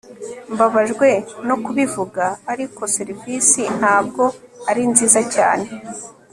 [0.53, 1.09] mbabajwe
[1.47, 4.23] no kubivuga, ariko serivisi ntabwo
[4.69, 5.67] ari nziza cyane